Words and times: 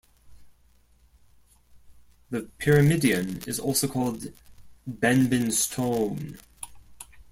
The 2.31 2.49
pyramidion 2.57 3.47
is 3.47 3.59
also 3.59 3.87
called 3.87 4.33
'Benben 4.89 5.51
stone'. 5.51 6.39